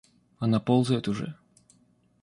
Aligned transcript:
Она 0.39 0.59
ползает 0.59 1.07
уже. 1.09 1.35